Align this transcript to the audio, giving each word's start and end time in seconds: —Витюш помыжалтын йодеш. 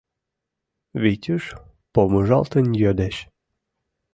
—Витюш 1.01 1.43
помыжалтын 1.93 2.65
йодеш. 2.83 3.17